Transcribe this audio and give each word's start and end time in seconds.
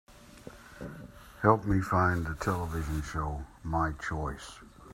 Help 1.43 1.63
me 1.65 1.79
find 1.79 2.25
the 2.25 2.33
television 2.33 3.03
show, 3.03 3.45
My 3.63 3.91
Choice. 4.01 4.57